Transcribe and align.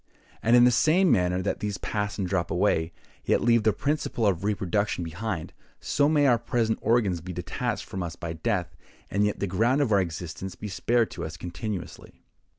And 0.41 0.55
in 0.55 0.63
the 0.63 0.71
same 0.71 1.11
manner 1.11 1.43
that 1.43 1.59
these 1.59 1.77
pass 1.77 2.17
and 2.17 2.27
drop 2.27 2.49
away, 2.49 2.91
yet 3.23 3.39
leave 3.39 3.61
the 3.61 3.71
principle 3.71 4.25
of 4.25 4.43
reproduction 4.43 5.03
behind, 5.03 5.53
so 5.79 6.09
may 6.09 6.25
our 6.25 6.39
present 6.39 6.79
organs 6.81 7.21
be 7.21 7.33
detached 7.33 7.85
from 7.85 8.01
us 8.01 8.15
by 8.15 8.33
death, 8.33 8.75
and 9.11 9.23
yet 9.23 9.39
the 9.39 9.45
ground 9.45 9.79
of 9.79 9.91
our 9.91 10.01
existence 10.01 10.55
be 10.55 10.69
spared 10.69 11.11
to 11.11 11.23
us 11.23 11.37
continuously." 11.37 12.23